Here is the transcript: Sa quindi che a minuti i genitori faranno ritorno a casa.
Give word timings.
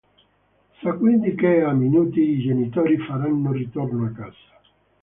Sa 0.81 0.93
quindi 0.93 1.35
che 1.35 1.61
a 1.61 1.73
minuti 1.73 2.21
i 2.21 2.41
genitori 2.41 2.97
faranno 2.97 3.51
ritorno 3.51 4.07
a 4.07 4.09
casa. 4.09 4.59